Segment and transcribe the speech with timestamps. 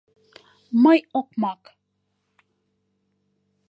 [0.83, 1.61] —Мый окмак!